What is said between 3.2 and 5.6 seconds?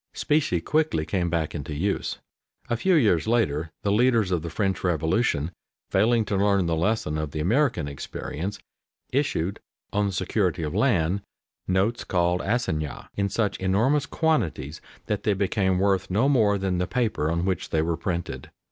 later the leaders of the French Revolution,